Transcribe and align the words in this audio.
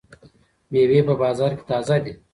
مېوې 0.71 0.99
په 1.07 1.13
بازار 1.21 1.51
کې 1.57 1.63
تازه 1.69 1.97
دي. 2.03 2.13